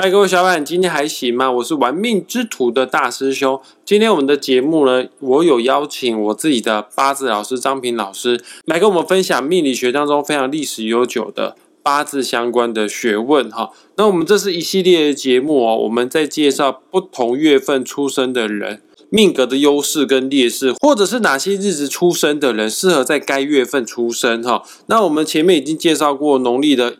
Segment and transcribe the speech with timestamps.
[0.00, 1.50] 嗨，各位小伙伴，今天还行吗？
[1.50, 3.60] 我是玩命之徒的大师兄。
[3.84, 13.72] 今天我们的节目呢，我有邀请我自己的八字老师张平老师来跟我们分享命理学当中非常历史悠久的八字相关的学问哈。
[13.96, 18.80] 那我们这是一系列的节目哦，我们在介绍不同月份出生的人
[19.10, 24.62] 命格的优势跟劣势，或者是哪些日子出生的人适合在该月份出生哈。
[24.86, 26.98] 那我们前面已经介绍过农历的。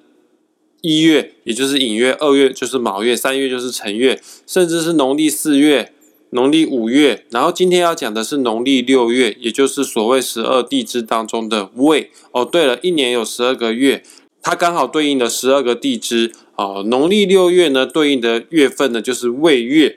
[0.80, 5.92] 一月，也就是寅月；二月就是卯月；三月就是辰月，甚至是农历四月、
[6.30, 7.24] 农历五月。
[7.30, 12.10] 然后今天要讲的是农历六月，也就是所谓十二地支当中的未。
[12.30, 14.04] 哦，对了，一年有十二个月，
[14.40, 16.32] 它刚好对应的十二个地支。
[16.54, 19.96] 哦，农历六月呢，对应的月份呢就是未月。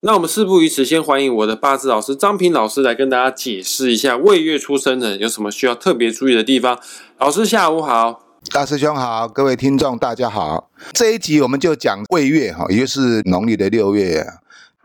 [0.00, 6.78] 那我们事不宜迟，先欢迎我的八字老师张平老师来跟大家解释一下未月出生的有什么需要特别注意的地方。
[7.18, 8.27] 老师下午好。
[8.50, 10.70] 大师兄好，各位听众大家好。
[10.92, 14.26] 这一集我们就讲未月哈，也就是农历的六月。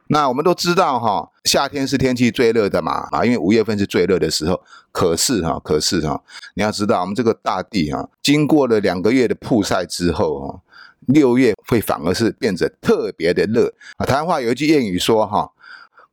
[0.08, 4.62] 那我们都知道哈，夏天是天气最热的嘛啊，因为五月份是最热的时候。
[4.92, 6.22] 可是哈，可是哈，
[6.56, 10.62] 你要知道我们这个大地哈，经过了两个月的曝晒之后哈，
[11.08, 14.06] 六月会反而是变得特别的热啊。
[14.06, 15.52] 台湾话有一句谚语说哈，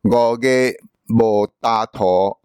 [0.03, 0.75] 五月
[1.09, 2.37] 无大头，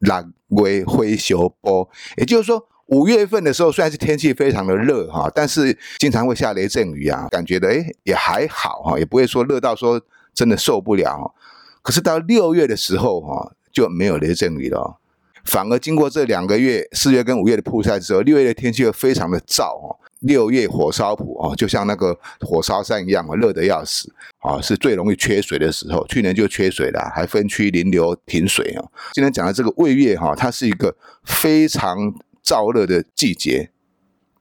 [0.00, 2.66] 六月会小波，也就是说。
[2.86, 10.00] 五月份的时候，虽然是天气非常的热哈，但是经常会下雷阵雨啊，感觉的哎也还好哈，也不会说热到说
[10.32, 11.34] 真的受不了。
[11.82, 14.98] 可是到六月的时候哈，就没有雷阵雨了，
[15.44, 19.98] 反而经过这两个月四月跟五月的曝晒之后，六月的天气又非常的燥哦。
[20.20, 26.06] 六月火烧谱哦，就像那个火烧山一样啊，热的要死啊，是最容易缺水的时候。
[26.06, 28.84] 去年就缺水了，还分区临流停水啊。
[29.12, 32.14] 今天讲的这个未月哈，它是一个非常。
[32.46, 33.70] 燥热的季节，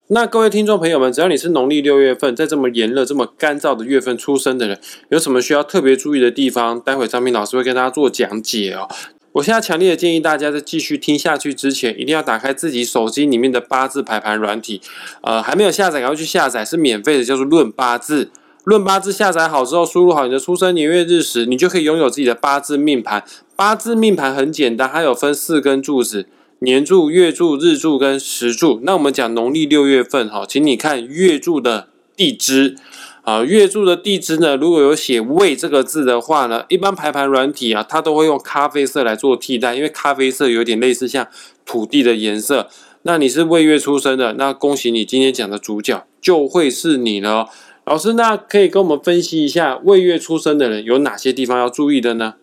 [0.09, 6.79] 那各位听众朋友们，只要你是农历六月份，在这么炎热、这么干燥的月份出生的人，有什么需要特别注意的地方？
[6.79, 8.87] 待会张明老师会跟大家做讲解哦。
[9.31, 14.79] 我现在强烈的建议大家在继续听下去之前，一定要打开自己手机里面的八字排盘软体，
[15.21, 18.25] 呃，还没有下载，赶快去下载，是免费的，叫做《论八字》。
[18.65, 23.23] 论八字下载好之后，输入好你的出生年月日时，你就可以拥有自己的八字命盘。
[23.55, 26.27] 八字命盘很简单，它有分四根柱子。
[26.59, 32.75] 年柱、月柱、日柱跟时柱，那我们讲农历六月份哈，请你看月柱的地支
[33.23, 41.27] 啊，月柱的地支呢，如果有写未这个字的话呢，一般排盘软体啊，它都会用咖啡色来做替代，因为咖啡色有点类似像
[41.65, 42.69] 土地的颜色。
[43.03, 47.49] 那你是未月出生的，那恭喜你，今天讲的主角就会是你了。
[47.83, 52.35] 老师，那可以跟我们分析一下未月出生的人有哪些地方要注意的呢？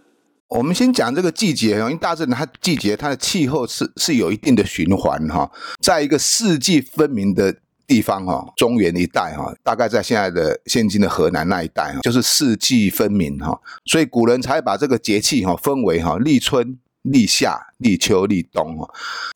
[0.55, 7.55] 我们先讲这个季节因为大自然，它季节它的气候是是有一定的循环哈，在一个四季分明的
[7.87, 18.87] 地方哈，中原一带哈，大概在现在的现今的河南那一带哈，就是四季分明哈，所以古人才把这个节气哈分为哈立春、立夏、立秋、立冬哈。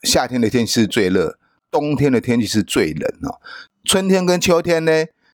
[0.03, 1.39] 夏天的天气是最热，
[1.71, 3.41] 冬天的天气是最冷哈，
[3.85, 4.93] 春天跟秋天呢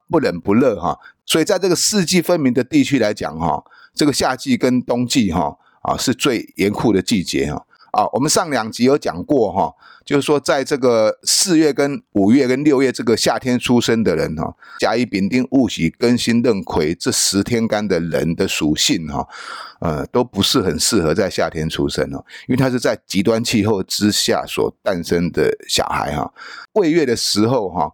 [0.09, 5.59] 不冷不热哈，所以在这个四季分明的地区来讲哈，这个夏季跟冬季哈。
[5.83, 7.67] 啊，是最严酷的季节哈！
[7.93, 9.71] 啊，我们上两集有讲过哈，
[10.07, 19.29] 就是说在这个四月、跟五月、跟六月这个夏天出生的人哈，甲乙丙丁戊己庚辛壬癸这十天干的人的属性哈，
[19.81, 26.33] 呃，都不是很适合在夏天出生哦，因为他是在极端气候之下所诞生的小孩哈。
[26.73, 27.93] 未月的时候哈，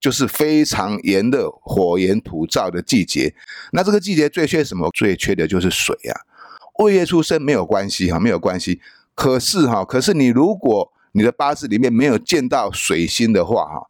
[0.00, 3.32] 就是非常炎热、火炎土燥的季节，
[3.70, 4.90] 那这个季节最缺什么？
[4.92, 6.26] 最缺的就是水啊。
[6.78, 8.80] 未月出生没有关系哈，没有关系。
[9.14, 13.86] 可是哈，可是你如果你的八字里面没有见到水星的话哈，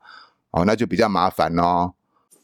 [0.51, 1.93] 哦，那就比较麻烦哦。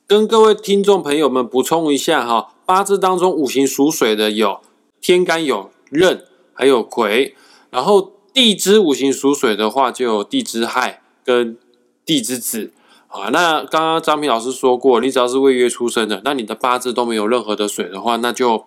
[0.06, 4.60] 跟各位听众朋友们补充一下哈，八字当中五行属水的有
[5.00, 6.22] 天干有壬，
[6.52, 7.34] 还有癸。
[7.70, 11.56] 然后地支五行属水的话，就有地支亥跟
[12.04, 12.72] 地支子。
[13.08, 18.66] 啊，那刚刚张平老师说过，你只要是未月出生的，那你的八字都没有任何的水的话，那就，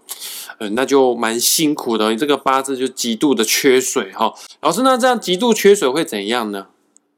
[0.59, 4.33] 嗯，那就蛮辛苦的，你这个八字就极度的缺水哈。
[4.61, 6.67] 老师，那这样极度缺水会怎样呢？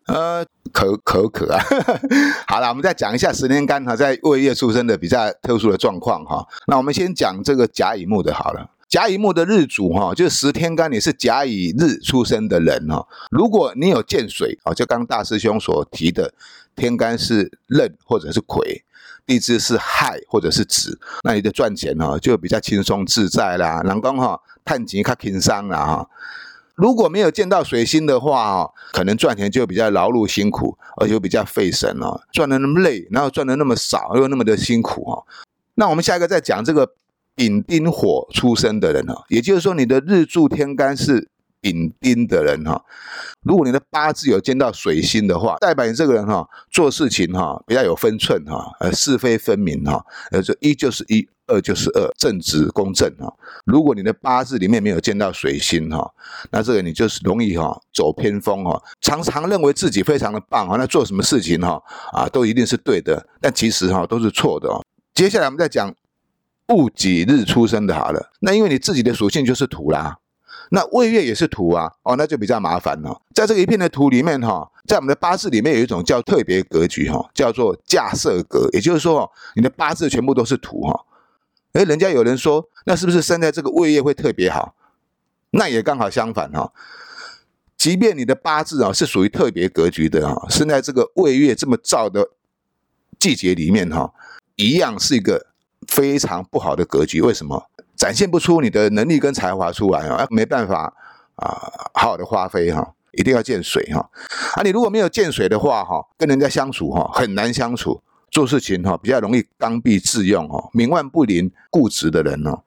[0.07, 1.62] 呃，可可可啊。
[2.47, 6.45] 好了，我们再讲一下十年干哈，在未月出生的比较特殊的状况哈。
[6.68, 8.71] 那我们先讲这个甲乙木的好了。
[8.88, 13.07] 甲乙木的日主哈，就是十天干，你是甲乙日出生的人哈。
[13.30, 16.33] 如果你有见水啊，就刚大师兄所提的。
[16.75, 18.85] 天干是壬或者是癸，
[19.30, 23.80] 地支是亥或者是子，那你的赚钱哈就比较轻松自在啦。
[23.84, 26.10] 人讲哈，探钱较轻松啦哈。
[26.74, 35.24] 如果没有见到水星的话哦，可能赚钱就比较劳碌辛苦，而且比较费神哦，赚的那么累，然后赚的那么少，又那么的辛苦哦。
[35.76, 36.94] 那我们下一个再讲这个
[37.36, 41.30] 丙丁火出生的人哦，也就是说你的日柱天干是
[41.61, 42.81] 丙丁的人哈，
[43.44, 53.33] 如果你的八字有见到水星的话，代表你这个人哈做事情哈比较有分寸哈，呃是非分明哈，呃这一就是一，二就是二，正直公正哈。
[53.65, 56.09] 如果你的八字里面没有见到水星哈，
[56.51, 61.81] 那这个你就是容易哈走偏锋哈，常常认为自己非常的棒哈，那做什么事情哈
[62.13, 64.83] 啊都一定是对的，但其实哈都是错的哦。
[65.13, 65.94] 接下来我们再讲
[66.67, 70.17] 戊己日出生的，好了，那因为你自己的属性就是土啦，
[70.71, 73.21] 那未月也是土啊，哦，那就比较麻烦了。
[73.33, 81.06] 在这个一片的土里面哈，在我们的八字里面有一种叫特别格局哈，叫做架设格，也就是说你的八字全部都是土哈。
[81.74, 84.75] 哎，人家有人说，那是不是生在这个未月会特别好？
[85.51, 86.71] 那也刚好相反哈。
[87.77, 92.30] 即便你的八字啊是属于特别格局的啊，生在这个未月这么燥的
[93.18, 94.13] 季节里面哈。
[94.56, 95.48] 一样是一个
[95.88, 97.69] 非常不好的格局，为什么
[98.00, 100.25] 展现不出你的能力跟才华出来啊？
[100.31, 100.92] 没办法
[101.36, 104.10] 啊，好好的发挥哈，一定要见水哈。
[104.56, 108.01] 啊，你如果没有见水的话哈，跟人家相处哈很难相处，
[108.31, 112.63] 做事情哈比较容易刚愎自用哦，冥顽不灵、固执的人哦。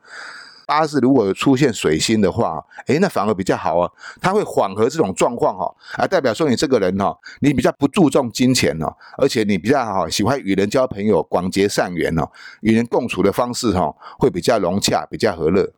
[0.73, 3.91] 八字如果出现水星的话，诶，那反而比较好啊，
[4.23, 8.87] 它会缓和这种状况哈，啊，代表说你这个人哈，你比较不注重金钱哦，
[9.19, 12.27] 而且你比较好喜欢与人交朋友，广结善缘哦，
[12.63, 15.75] 与人共处的方式哈，会比较融洽，比较和乐。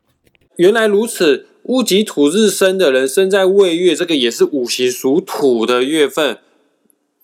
[0.55, 6.39] 原来如此，戊己土日生的人生在未月，这个也是五行属土的月份，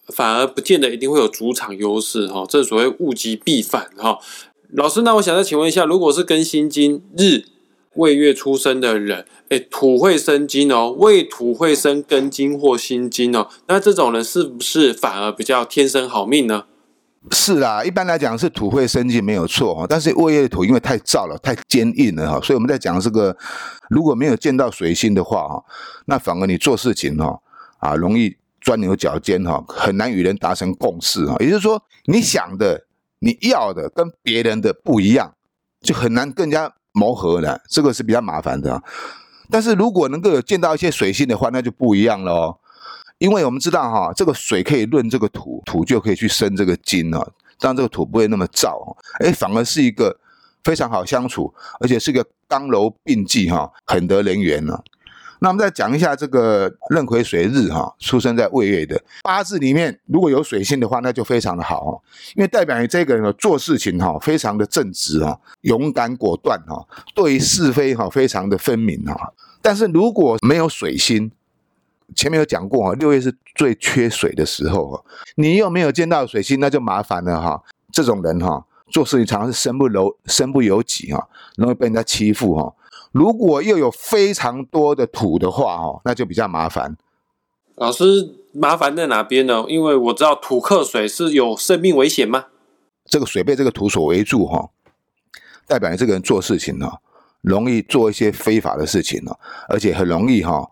[0.08, 4.20] 反而不见得一定会有主场优势哈，正所谓物极必反哈。
[4.74, 7.46] 老师，那我想再请问一下，如果是跟辛金日
[7.96, 16.66] 未月出生的人，哎，土会生金哦，未土会生庚金或心金哦，那这种人是不是反而比较天生好命呢？
[17.32, 23.36] 是啊，一般来讲是土会生金没有错哈，但是未月土因为太燥了，太坚硬了哈，所以我们在讲这个
[23.90, 25.64] 如果没有见到水星的话哈，
[26.06, 27.40] 那反而你做事情哈
[27.80, 32.86] 啊容易钻牛角尖哈，很难与人达成共识哈，也就是说你想的。
[33.24, 35.36] 你要的跟别人的不一样，
[35.80, 38.82] 就很难更加磨合呢，这个是比较麻烦的。
[39.50, 42.58] 但是如果能够有见到一些水性的话，那就不一样了哦。
[43.18, 50.18] 因为我们知道哈，这个水可以润这个土，土就可以去生这个金了，让这个土不会那么燥，哎，反而是一个
[50.64, 54.82] 非常好相处，而且是个刚柔并济哈，很得人缘呢。
[55.44, 61.98] 那我们再讲一下这个壬癸水日哈，出生在未月的八字里面，如果有水星的话，那就非常的好哦，
[62.36, 66.86] 因为代表你这个人做事情哈，非常的正直哈，勇敢果断哈，
[67.16, 69.34] 对是非哈，非常的分明哈。
[69.64, 71.32] 但是如果没有水星，
[72.16, 75.04] 前面有讲过哈，六月是最缺水的时候哈，
[75.38, 77.64] 你又没有见到水星，那就麻烦了哈。
[77.92, 82.72] 这种人哈，做事情常常是身不由身不由己哈，容易被人家欺负哈。
[83.12, 86.98] 如果又有非常多的土的话，哦，那就比较麻烦。
[87.76, 89.66] 老师，麻烦在哪边呢？
[89.68, 92.46] 因为我知道土克水是有生命危险吗？
[93.06, 94.70] 这个水被这个土所围住，哈，
[95.68, 96.90] 代表你这个人做事情呢，
[97.42, 99.36] 容易做一些非法的事情呢，
[99.68, 100.70] 而且很容易哈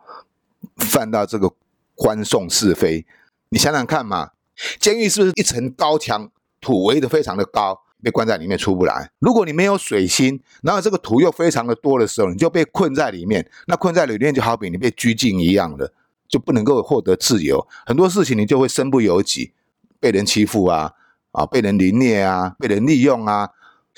[0.77, 1.51] 犯到这个
[1.95, 3.05] 官送是非。
[3.49, 4.31] 你想想看嘛，
[4.79, 6.29] 监狱是不是一层高墙，
[6.61, 7.81] 土围的非常的高？
[8.03, 9.11] 被关在里面出不来。
[9.19, 13.49] 如果你没有水星，然后这个土又非常的多的时候，你就被困在里面。
[13.67, 15.91] 那困在里面就好比你被拘禁一样的，
[16.27, 17.67] 就不能够获得自由。
[17.85, 19.51] 很多事情你就会身不由己，
[19.99, 20.93] 被人欺负啊，
[21.31, 23.49] 啊，被人凌虐啊，被人利用啊，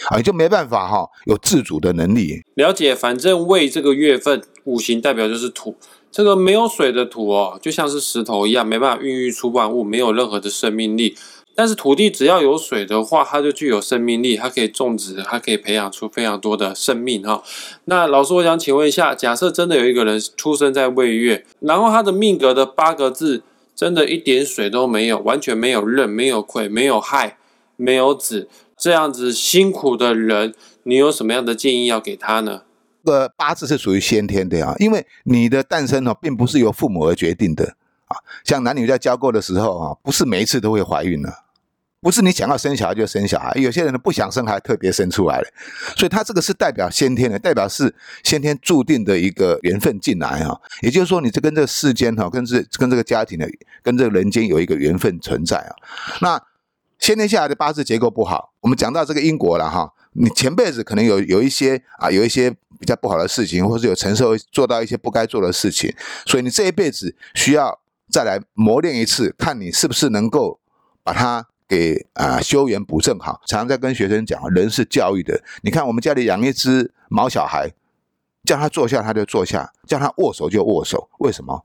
[0.07, 2.41] 啊，你就没办法哈，有自主的能力。
[2.55, 5.75] 了解，反正未这个月份五行代表就是土，
[6.11, 11.15] 这个没有水的土哦，就像是石头一样，没办法孕育出万物，没有任何的生命力。
[11.61, 17.43] 但是土地只要有水的话，它就具有生命力，它可以种植，它可以培养出非常多的生命哈。
[17.85, 23.43] 那老师，我想请问一下，假设真的有一个人出生在未月，然后他的命格的八个字
[23.75, 27.37] 真的一点水都没有，完全没有壬，没有癸，没有亥，
[27.75, 32.63] 没有子，这样子辛苦的人，你有什么样的建议要给他呢？
[33.05, 37.75] 这个八字是属于先天的啊，因为你的诞生呢，并不是由父母而决定的
[38.07, 38.17] 啊。
[38.43, 41.31] 像男女在交媾的时候啊，不是每一次都会怀孕的，
[42.01, 45.48] 不是你想要生小孩就生小孩，有些人呢不想生孩特别生出来了，
[45.96, 47.93] 所以他这个是代表先天的，代表是
[48.24, 53.48] 先天注定的一个缘分进来哈，也就是说你这跟这个世间哈，跟这跟这个家庭的，
[53.84, 55.75] 跟这个人间有一个缘分存在啊。
[56.22, 56.41] 那
[56.98, 65.93] 先天下来的八字结构不好，我们讲到这个因果了哈，你前辈子可能有有一些啊，有一些比较不好的事情，或是有承受做到一些不该做的事情，
[66.25, 67.79] 所以你这一辈子需要。
[68.12, 70.60] 再来磨练一次，看你是不是能够
[71.01, 73.39] 把它给啊修缘补正好。
[73.47, 75.41] 常常在跟学生讲，人是教育的。
[75.63, 77.71] 你看我们家里养一只毛小孩，
[78.43, 81.63] 叫他坐下他就坐下，叫他握手就握手，为什么？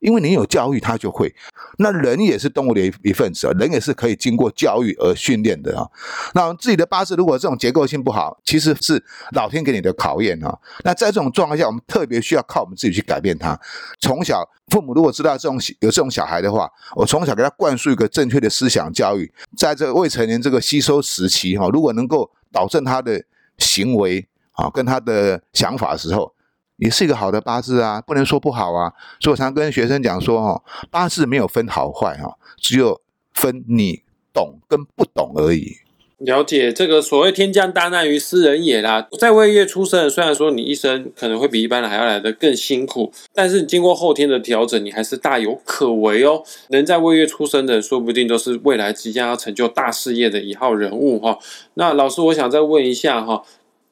[0.00, 1.32] 因为你有教育，他就会。
[1.78, 5.86] 那人也是动物的一一份子，人也是可以经过教育而训练的啊。
[6.34, 9.02] 那自己的八字如果这种结构性不好，其实是
[9.32, 10.58] 老天给你的考验啊。
[10.84, 13.58] 那在这种状况下，我们特别需要靠我们自己去改变它。
[14.00, 23.22] 从小，父母如果知道这种有这种小孩的话，我从小给他灌输一个正确的思想教育，在这个未成年这个吸收时期哈，如果能够导正他的
[23.58, 26.34] 行为啊，跟他的想法的时候。
[26.80, 28.92] 也是一个好的八字啊，不能说不好啊。
[29.20, 33.00] 所以我常跟学生讲说，哈，八字没有分好坏哈，只有
[33.34, 35.76] 分你懂跟不懂而已。
[36.18, 46.42] 了解这个所谓天降大难于斯人也啦，在未月出生，虽然说你一生可能会比一般人还要来的更辛苦，但是经过后天的调整，你还是大有可为哦。
[46.68, 51.38] 能在未月出生的，说不定都是未来即将要成就大事业的一号人物哈。
[51.72, 53.42] 那老师，我想再问一下哈。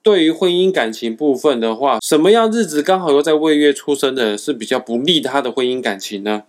[0.08, 6.44] 对于婚姻感情部分的话，什么样日子刚好又在未月出生的，是比较不利他的婚姻感情呢？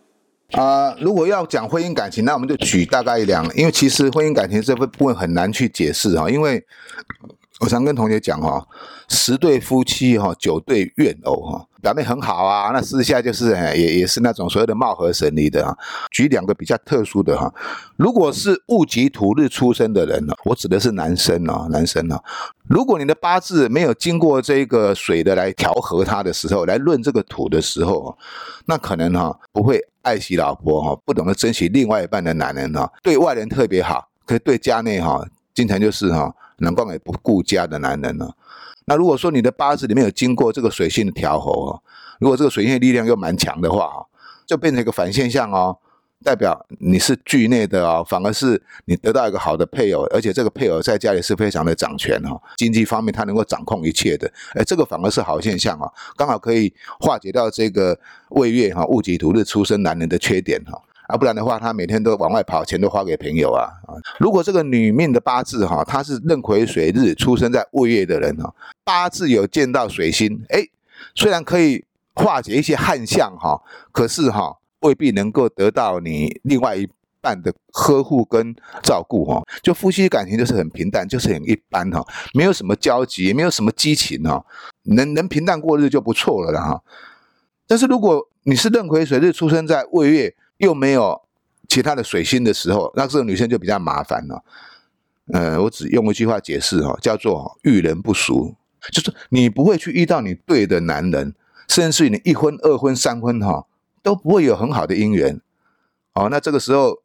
[0.52, 6.66] 啊，如果要讲婚姻感情，那我们就举大概两，因为其实婚姻感情这部分很难去解释哈，因为
[7.60, 8.66] 我常跟同学讲哈，
[9.10, 11.66] 十对夫妻哈，九对怨偶哈。
[11.82, 15.76] 表面很好啊，那私下就是也也是那种所谓的貌合神离的啊。
[16.12, 17.54] 举两个比较特殊的哈，
[17.96, 22.22] 如果是戊己土日出生的人呢，我指的是男生啊，男生啊，
[22.68, 28.18] 如果你的八字没有经过这个水的来调和它的时候，来论这个土的时候，
[28.66, 38.30] 那可能哈不会爱惜老婆哈，不懂得珍惜另外一半的男人哈，对外人特别好，可是对家内哈，经常就是哈冷光也不顾家的男人呢。
[38.90, 41.80] 那如果说你的八字里面有经过这个水性的调和哦，
[42.20, 44.04] 如果这个水性力量又蛮强的话哈，
[44.48, 45.78] 就变成一个反现象哦，
[46.24, 60.82] 代表你是惧内的哦，反而是你得到一个好的配偶，而且这个配偶在家里是非常的掌权哈，经济方面他能够掌控一切的，哎，这个反而是好现象啊，刚好可以化解掉这个未月哈戊己土日出生男人的缺点哈。
[61.10, 63.98] 啊，不然的话，他每天都往外跑，钱都花给朋友啊啊！
[64.20, 70.62] 如果这个女命的八字哈，她是壬癸水日出生在未月的人哈，八字有见到水星，哎，
[71.16, 73.60] 虽然可以化解一些旱象哈，
[73.92, 76.88] 可是哈，未必能够得到你另外一
[77.20, 79.42] 半的呵护跟照顾哈。
[79.64, 84.46] 就夫妻感情就是很平淡，就是很一般哈，没有什么交集，也没有什么激情哈，
[84.84, 86.84] 能能平淡过日就不错了哈。
[87.66, 91.22] 但是如果你是壬癸水日出生在未月，又没有
[91.68, 94.44] 其他的水星的时候，那这个女生就比较麻烦了。
[95.34, 98.56] 呃，我只用一句话解释哈，叫做遇人不淑，
[98.92, 101.36] 就是你不会去遇到你对的男人，
[101.68, 103.68] 甚至于你一婚、二婚、三婚哈，
[104.02, 105.40] 都不会有很好的姻缘。
[106.14, 106.98] 哦，那这个时候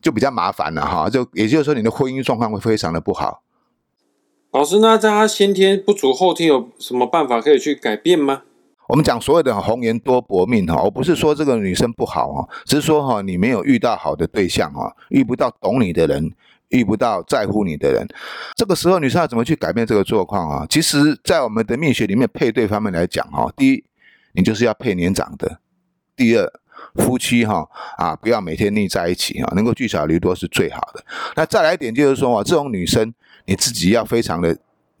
[0.00, 3.42] 就比较麻烦了哈，就也就是说你的婚姻状况会非常的不好。
[4.50, 8.42] 老师，那在他先天不足，后天有什么办法可以去改变吗？
[8.88, 16.32] 我们讲所有的红颜多薄命哈，我不是说这个女生不好哈，只是说哈，你没有遇到好的对象哈，遇不到懂你的人，
[16.70, 18.08] 遇不到在乎你的人，
[18.56, 20.66] 这个时候女生要怎么去改变这个状况啊？
[20.70, 23.84] 其实，在我们的命学里面配对方面来讲哈，第一，
[24.32, 25.46] 你就是要配年长的；
[26.16, 26.50] 第二，
[26.94, 27.68] 夫妻哈
[27.98, 31.04] 啊，不要每天腻在一起哈，能够聚少离多是最好的。
[31.36, 33.12] 那再来一点就是说啊，这种女生
[33.44, 34.56] 你自己要非常的。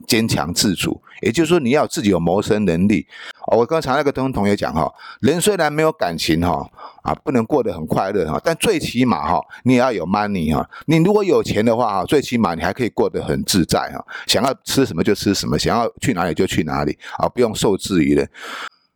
[0.06, 3.06] 坚强自主，也就是说你要自己有谋生能力。
[3.48, 6.64] 我刚才那个同同学讲哈，人虽然没有感情哈，
[7.02, 10.68] 啊不能过得很快乐哈，但最起码哈，你也要有 money 哈。
[10.86, 14.04] 你如果有钱的话哈，最起码你还可以过得很自在哈。
[14.26, 18.28] 想要吃什么就吃什么，想要去哪里就去哪里啊，不用受制于人。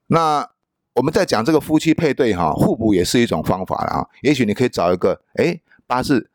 [0.07, 0.47] 那
[0.95, 4.07] 我们在讲这个夫妻配对哈，互补也是一种方法了啊。
[4.21, 6.31] 也许你可以找一个哎八字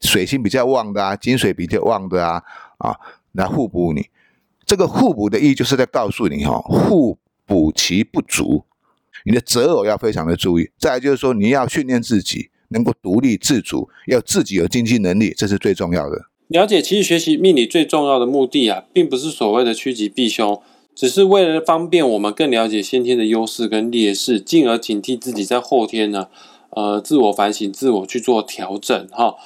[0.00, 2.42] 水星比较旺的啊，金水比较旺的啊
[2.78, 2.98] 啊。
[3.32, 4.06] 来互补你，
[4.66, 8.64] 这个互补的意义就是在告诉你哈，互补其不足，
[9.24, 10.70] 你的择偶要非常的注意。
[10.78, 16.26] 再就是说，你要训练自己能够独立自主，要自己有经济能力，这是最重要的。
[16.48, 20.60] 了解，其实学习命理最重要的目的啊，并不是所谓的趋吉避凶，
[20.94, 26.28] 只是为了方便我们更了解先天的优势跟劣势，进而警惕自己在后天呢，
[26.70, 29.36] 呃，自我反省、自我去做调整哈。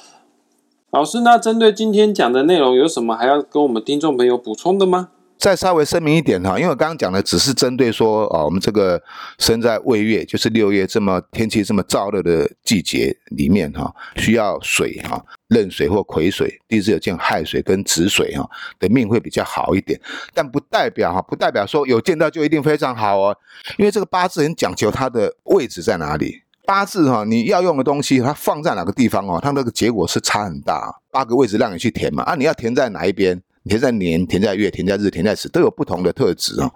[0.89, 5.09] 老师，那针对今天讲的内容，有什么还要跟我们听众朋友补充的吗？
[5.37, 8.99] 再稍微声明一点哈，因为我刚刚讲的只是针对说，哦，我们这个
[9.37, 19.99] 生在未月，就是六月这么天气这么燥热的季节里面哈，需要水哈，壬水或癸水，地支有见亥水跟子水哈的命会比较好一点，
[20.33, 23.37] 但不代表哈，不代表说有见到就一定非常好哦，
[23.77, 26.43] 因为这个八字很讲究它的位置在哪里。
[26.67, 30.93] 八字哈，你要用的东西，它放在哪个地方哦，它那个结果是差很大。
[31.09, 33.41] 八个位置让你去填嘛，啊，你要填在哪一边？
[33.63, 36.69] 填在年，填在月，填在日，填在时，都有不同的特质哦。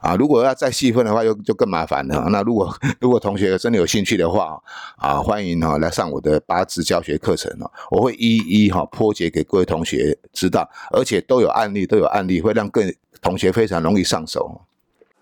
[0.00, 2.28] 啊，如果要再细分的话，又就更麻烦了。
[2.30, 4.60] 那如果如果同学真的有兴趣的话，
[4.96, 12.82] 啊，欢迎哈来上我的八字教学课程哦，我会一一哈破解给各位同学知道，而且都有案例，都有案例，会让各
[13.20, 14.60] 同学非常容易上手。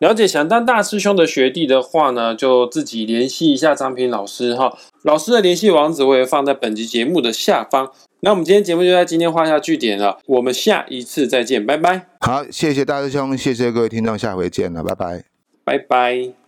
[0.00, 4.76] 了解想当大师兄的学弟的话呢，就自己联系一下张平老师哈。
[5.02, 7.92] 老师的联系网址我也放在本集节目的下方。
[8.22, 12.06] 那我们今天节目就在今天画下句点了，我们下一次再见，拜拜。
[12.20, 15.24] 好，谢谢大师兄，谢谢各位听众，下回见了，拜拜，
[15.64, 16.39] 拜拜。